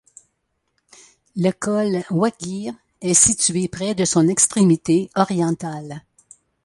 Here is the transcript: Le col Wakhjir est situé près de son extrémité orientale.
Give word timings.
Le 1.35 1.51
col 1.51 2.03
Wakhjir 2.09 2.73
est 3.01 3.13
situé 3.13 3.67
près 3.67 3.93
de 3.93 4.03
son 4.03 4.27
extrémité 4.29 5.11
orientale. 5.15 6.01